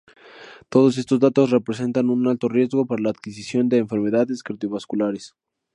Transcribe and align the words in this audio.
Todos 0.69 0.97
estos 0.97 1.19
datos 1.19 1.51
representan 1.51 2.09
un 2.09 2.27
alto 2.27 2.49
riesgo 2.49 2.87
para 2.87 3.03
la 3.03 3.11
adquisición 3.11 3.69
de 3.69 3.77
enfermedades 3.77 4.41
cardiovasculares. 4.41 5.35